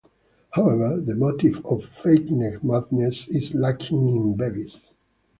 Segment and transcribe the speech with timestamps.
[0.49, 4.89] However, the motive of feigned madness is lacking in Bevis.